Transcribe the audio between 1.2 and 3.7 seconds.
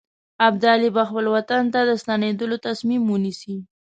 وطن ته د ستنېدلو تصمیم ونیسي.